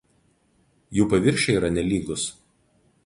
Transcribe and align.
Jų 0.99 1.05
paviršiai 1.13 1.59
yra 1.59 1.69
nelygūs. 1.77 2.25